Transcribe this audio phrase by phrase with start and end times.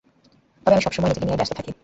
[0.65, 1.71] তবে আমি সবসময় নিজেকে নিয়েই ব্যাস্ত থাকি।